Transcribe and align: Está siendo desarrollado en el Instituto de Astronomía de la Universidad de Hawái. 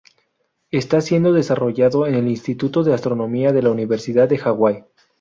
Está 0.71 0.99
siendo 1.01 1.31
desarrollado 1.31 2.07
en 2.07 2.15
el 2.15 2.27
Instituto 2.27 2.81
de 2.83 2.91
Astronomía 2.95 3.51
de 3.53 3.61
la 3.61 3.69
Universidad 3.69 4.27
de 4.27 4.39
Hawái. 4.39 4.85